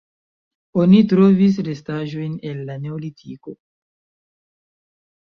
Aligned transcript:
Oni 0.83 1.01
trovis 1.09 1.59
restaĵojn 1.67 2.37
el 2.51 2.63
la 2.69 2.77
neolitiko. 2.85 3.53